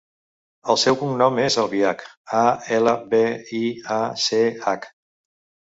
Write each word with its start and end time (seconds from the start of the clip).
El 0.73 0.79
seu 0.83 0.95
cognom 1.01 1.37
és 1.43 1.57
Albiach: 1.65 2.01
a, 2.39 2.41
ela, 2.79 2.95
be, 3.13 3.21
i, 3.61 3.63
a, 3.99 4.01
ce, 4.27 4.43
hac. 4.67 4.93